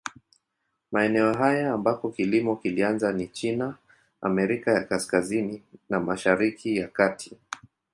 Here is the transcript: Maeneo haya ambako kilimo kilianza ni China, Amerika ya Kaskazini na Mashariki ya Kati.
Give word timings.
Maeneo 0.91 1.33
haya 1.33 1.73
ambako 1.73 2.09
kilimo 2.09 2.55
kilianza 2.55 3.13
ni 3.13 3.27
China, 3.27 3.77
Amerika 4.21 4.71
ya 4.71 4.81
Kaskazini 4.81 5.61
na 5.89 5.99
Mashariki 5.99 6.75
ya 6.77 6.87
Kati. 6.87 7.37